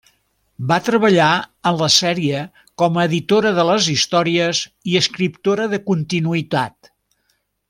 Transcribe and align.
Va 0.69 0.77
treballar 0.85 1.27
en 1.71 1.77
la 1.81 1.89
sèrie 1.95 2.39
com 2.83 2.97
a 3.01 3.05
editora 3.11 3.53
de 3.61 3.67
les 3.73 3.91
històries 3.97 4.63
i 4.95 5.01
escriptora 5.05 5.69
de 5.75 5.81
continuïtat. 5.93 6.95